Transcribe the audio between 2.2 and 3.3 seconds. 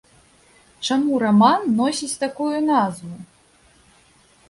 такую назву?